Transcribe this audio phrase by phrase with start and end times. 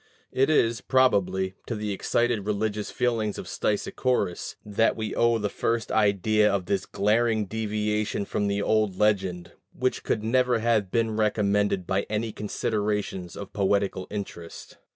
[0.31, 5.91] It is, probably, to the excited religious feelings of Stesichorus that we owe the first
[5.91, 11.85] idea of this glaring deviation from the old legend, which could never have been recommended
[11.85, 14.77] by any considerations of poetical interest.